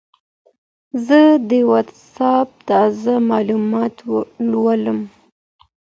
زه 1.05 1.19
د 1.49 1.51
وټساپ 1.71 2.47
تازه 2.69 3.13
معلومات 3.31 3.95
ولولم. 4.11 4.99